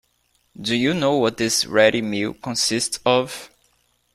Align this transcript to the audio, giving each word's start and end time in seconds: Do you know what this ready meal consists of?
Do 0.59 0.75
you 0.75 0.95
know 0.95 1.17
what 1.17 1.37
this 1.37 1.63
ready 1.67 2.01
meal 2.01 2.33
consists 2.33 2.99
of? 3.05 3.51